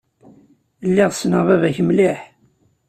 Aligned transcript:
Lliɣ 0.89 1.09
ssneɣ 1.13 1.41
baba-k 1.47 1.77
mliḥ. 1.87 2.19